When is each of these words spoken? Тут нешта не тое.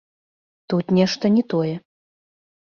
Тут 0.73 0.85
нешта 0.99 1.25
не 1.37 1.43
тое. 1.55 1.75